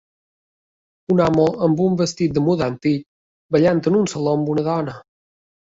[1.15, 3.07] Un home amb un vestit de mudar antic
[3.59, 5.03] ballant en un saló amb una dona.